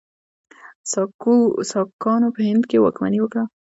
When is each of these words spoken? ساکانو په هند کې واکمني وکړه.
ساکانو 1.71 2.27
په 2.35 2.41
هند 2.47 2.63
کې 2.69 2.77
واکمني 2.83 3.19
وکړه. 3.21 3.43